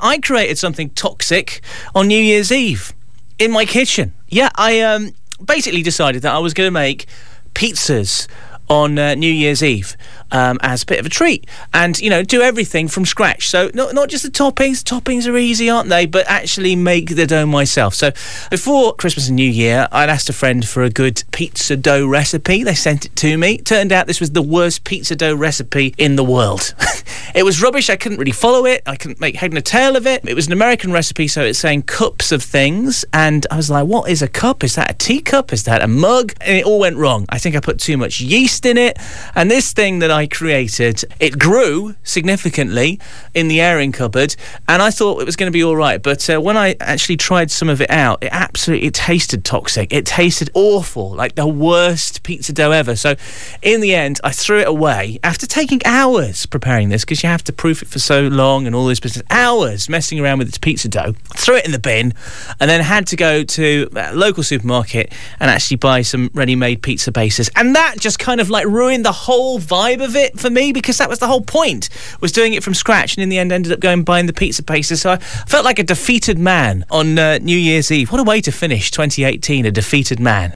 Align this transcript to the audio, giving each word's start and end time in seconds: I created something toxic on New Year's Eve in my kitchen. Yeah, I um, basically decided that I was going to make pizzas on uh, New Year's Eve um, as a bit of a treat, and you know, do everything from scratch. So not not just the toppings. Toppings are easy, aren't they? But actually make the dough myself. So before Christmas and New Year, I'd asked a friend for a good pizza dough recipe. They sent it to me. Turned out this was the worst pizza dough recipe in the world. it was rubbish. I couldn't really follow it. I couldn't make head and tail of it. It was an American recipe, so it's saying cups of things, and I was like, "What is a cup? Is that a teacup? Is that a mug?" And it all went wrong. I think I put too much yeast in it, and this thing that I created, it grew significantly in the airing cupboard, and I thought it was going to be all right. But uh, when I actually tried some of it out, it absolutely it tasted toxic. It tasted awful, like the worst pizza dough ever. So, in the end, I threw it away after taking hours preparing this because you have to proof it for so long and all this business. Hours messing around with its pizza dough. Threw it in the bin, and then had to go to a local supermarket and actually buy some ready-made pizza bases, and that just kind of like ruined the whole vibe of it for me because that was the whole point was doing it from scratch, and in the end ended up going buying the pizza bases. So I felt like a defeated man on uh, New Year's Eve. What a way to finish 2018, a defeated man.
I 0.00 0.18
created 0.18 0.58
something 0.58 0.90
toxic 0.90 1.60
on 1.92 2.06
New 2.06 2.22
Year's 2.22 2.52
Eve 2.52 2.92
in 3.36 3.50
my 3.50 3.64
kitchen. 3.64 4.12
Yeah, 4.28 4.48
I 4.54 4.80
um, 4.82 5.12
basically 5.44 5.82
decided 5.82 6.22
that 6.22 6.32
I 6.32 6.38
was 6.38 6.54
going 6.54 6.68
to 6.68 6.72
make 6.72 7.06
pizzas 7.52 8.28
on 8.70 8.96
uh, 8.96 9.16
New 9.16 9.32
Year's 9.32 9.60
Eve 9.60 9.96
um, 10.30 10.58
as 10.62 10.84
a 10.84 10.86
bit 10.86 11.00
of 11.00 11.06
a 11.06 11.08
treat, 11.08 11.48
and 11.74 11.98
you 11.98 12.10
know, 12.10 12.22
do 12.22 12.42
everything 12.42 12.86
from 12.86 13.06
scratch. 13.06 13.48
So 13.48 13.72
not 13.74 13.92
not 13.92 14.08
just 14.08 14.22
the 14.22 14.30
toppings. 14.30 14.84
Toppings 14.84 15.26
are 15.26 15.36
easy, 15.36 15.68
aren't 15.68 15.88
they? 15.88 16.06
But 16.06 16.26
actually 16.28 16.76
make 16.76 17.16
the 17.16 17.26
dough 17.26 17.46
myself. 17.46 17.94
So 17.94 18.12
before 18.50 18.94
Christmas 18.94 19.26
and 19.26 19.34
New 19.34 19.50
Year, 19.50 19.88
I'd 19.90 20.10
asked 20.10 20.28
a 20.28 20.32
friend 20.32 20.64
for 20.64 20.84
a 20.84 20.90
good 20.90 21.24
pizza 21.32 21.76
dough 21.76 22.06
recipe. 22.06 22.62
They 22.62 22.74
sent 22.74 23.06
it 23.06 23.16
to 23.16 23.36
me. 23.36 23.58
Turned 23.58 23.90
out 23.90 24.06
this 24.06 24.20
was 24.20 24.30
the 24.30 24.42
worst 24.42 24.84
pizza 24.84 25.16
dough 25.16 25.34
recipe 25.34 25.92
in 25.98 26.14
the 26.14 26.24
world. 26.24 26.72
it 27.34 27.44
was 27.44 27.62
rubbish. 27.62 27.90
I 27.90 27.96
couldn't 27.96 28.18
really 28.18 28.32
follow 28.32 28.64
it. 28.66 28.82
I 28.86 28.96
couldn't 28.96 29.20
make 29.20 29.36
head 29.36 29.52
and 29.52 29.64
tail 29.64 29.96
of 29.96 30.06
it. 30.06 30.26
It 30.28 30.34
was 30.34 30.46
an 30.46 30.52
American 30.52 30.92
recipe, 30.92 31.28
so 31.28 31.42
it's 31.42 31.58
saying 31.58 31.82
cups 31.82 32.32
of 32.32 32.42
things, 32.42 33.04
and 33.12 33.46
I 33.50 33.56
was 33.56 33.70
like, 33.70 33.86
"What 33.86 34.10
is 34.10 34.22
a 34.22 34.28
cup? 34.28 34.64
Is 34.64 34.74
that 34.76 34.90
a 34.90 34.94
teacup? 34.94 35.52
Is 35.52 35.64
that 35.64 35.82
a 35.82 35.88
mug?" 35.88 36.32
And 36.40 36.56
it 36.56 36.64
all 36.64 36.78
went 36.78 36.96
wrong. 36.96 37.26
I 37.28 37.38
think 37.38 37.56
I 37.56 37.60
put 37.60 37.78
too 37.78 37.96
much 37.96 38.20
yeast 38.20 38.64
in 38.66 38.78
it, 38.78 38.98
and 39.34 39.50
this 39.50 39.72
thing 39.72 39.98
that 40.00 40.10
I 40.10 40.26
created, 40.26 41.04
it 41.20 41.38
grew 41.38 41.94
significantly 42.02 43.00
in 43.34 43.48
the 43.48 43.60
airing 43.60 43.92
cupboard, 43.92 44.34
and 44.68 44.82
I 44.82 44.90
thought 44.90 45.20
it 45.20 45.26
was 45.26 45.36
going 45.36 45.50
to 45.50 45.56
be 45.56 45.64
all 45.64 45.76
right. 45.76 46.02
But 46.02 46.28
uh, 46.30 46.40
when 46.40 46.56
I 46.56 46.76
actually 46.80 47.16
tried 47.16 47.50
some 47.50 47.68
of 47.68 47.80
it 47.80 47.90
out, 47.90 48.22
it 48.22 48.30
absolutely 48.32 48.88
it 48.88 48.94
tasted 48.94 49.44
toxic. 49.44 49.92
It 49.92 50.06
tasted 50.06 50.50
awful, 50.54 51.10
like 51.10 51.34
the 51.34 51.46
worst 51.46 52.22
pizza 52.22 52.52
dough 52.52 52.70
ever. 52.70 52.96
So, 52.96 53.16
in 53.62 53.80
the 53.80 53.94
end, 53.94 54.20
I 54.24 54.30
threw 54.30 54.60
it 54.60 54.68
away 54.68 55.18
after 55.22 55.46
taking 55.46 55.80
hours 55.84 56.46
preparing 56.46 56.88
this 56.88 57.04
because 57.04 57.17
you 57.22 57.28
have 57.28 57.44
to 57.44 57.52
proof 57.52 57.82
it 57.82 57.88
for 57.88 57.98
so 57.98 58.28
long 58.28 58.66
and 58.66 58.74
all 58.74 58.86
this 58.86 59.00
business. 59.00 59.24
Hours 59.30 59.88
messing 59.88 60.20
around 60.20 60.38
with 60.38 60.48
its 60.48 60.58
pizza 60.58 60.88
dough. 60.88 61.14
Threw 61.36 61.56
it 61.56 61.64
in 61.64 61.72
the 61.72 61.78
bin, 61.78 62.14
and 62.60 62.70
then 62.70 62.80
had 62.80 63.06
to 63.08 63.16
go 63.16 63.44
to 63.44 63.88
a 63.94 64.14
local 64.14 64.42
supermarket 64.42 65.12
and 65.40 65.50
actually 65.50 65.76
buy 65.76 66.02
some 66.02 66.30
ready-made 66.34 66.82
pizza 66.82 67.12
bases, 67.12 67.50
and 67.56 67.74
that 67.74 67.96
just 67.98 68.18
kind 68.18 68.40
of 68.40 68.50
like 68.50 68.66
ruined 68.66 69.04
the 69.04 69.12
whole 69.12 69.58
vibe 69.58 70.02
of 70.02 70.16
it 70.16 70.38
for 70.38 70.50
me 70.50 70.72
because 70.72 70.98
that 70.98 71.08
was 71.08 71.18
the 71.18 71.26
whole 71.26 71.42
point 71.42 71.88
was 72.20 72.32
doing 72.32 72.54
it 72.54 72.62
from 72.62 72.74
scratch, 72.74 73.16
and 73.16 73.22
in 73.22 73.28
the 73.28 73.38
end 73.38 73.52
ended 73.52 73.72
up 73.72 73.80
going 73.80 74.02
buying 74.04 74.26
the 74.26 74.32
pizza 74.32 74.62
bases. 74.62 75.00
So 75.00 75.10
I 75.10 75.16
felt 75.18 75.64
like 75.64 75.78
a 75.78 75.84
defeated 75.84 76.38
man 76.38 76.84
on 76.90 77.18
uh, 77.18 77.38
New 77.38 77.56
Year's 77.58 77.90
Eve. 77.90 78.10
What 78.10 78.20
a 78.20 78.24
way 78.24 78.40
to 78.40 78.52
finish 78.52 78.90
2018, 78.90 79.66
a 79.66 79.70
defeated 79.70 80.20
man. 80.20 80.46